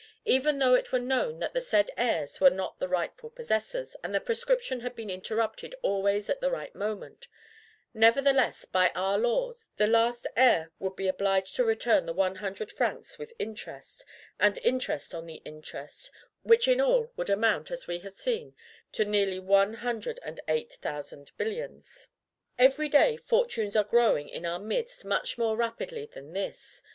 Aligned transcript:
Even 0.25 0.57
though 0.57 0.73
it 0.73 0.91
were 0.91 0.97
known 0.97 1.37
that 1.37 1.53
the 1.53 1.61
said 1.61 1.91
heirs 1.95 2.41
were 2.41 2.49
not 2.49 2.79
the 2.79 2.87
rightful 2.87 3.29
possessors, 3.29 3.95
and 4.03 4.15
that 4.15 4.25
prescription 4.25 4.79
had 4.79 4.95
been 4.95 5.11
interrupted 5.11 5.75
always 5.83 6.27
at 6.27 6.41
the 6.41 6.49
right 6.49 6.73
moment, 6.73 7.27
nevertheless, 7.93 8.65
by 8.65 8.89
our 8.95 9.19
laws, 9.19 9.67
the 9.77 9.85
last 9.85 10.25
heir 10.35 10.71
would 10.79 10.95
be 10.95 11.07
obliged 11.07 11.55
to 11.55 11.63
return 11.63 12.07
the 12.07 12.13
one 12.15 12.37
hundred 12.37 12.71
francs 12.71 13.19
with 13.19 13.31
interest, 13.37 14.03
and 14.39 14.57
interest 14.63 15.13
on 15.13 15.27
the 15.27 15.39
interest; 15.45 16.09
which 16.41 16.67
in 16.67 16.81
all 16.81 17.11
would 17.15 17.29
amount, 17.29 17.69
as 17.69 17.85
we 17.85 17.99
have 17.99 18.15
seen, 18.15 18.55
to 18.91 19.05
nearly 19.05 19.37
one 19.37 19.75
hundred 19.75 20.19
and 20.23 20.39
eight 20.47 20.71
thousand 20.81 21.31
billions. 21.37 22.07
Every 22.57 22.89
day, 22.89 23.17
fortunes 23.17 23.75
are 23.75 23.83
growing 23.83 24.29
in 24.29 24.47
our 24.47 24.57
midst 24.57 25.05
much 25.05 25.37
more 25.37 25.55
rapidly 25.55 26.09
than 26.11 26.33
this. 26.33 26.81